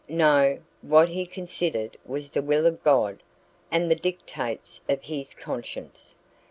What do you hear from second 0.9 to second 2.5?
he considered was the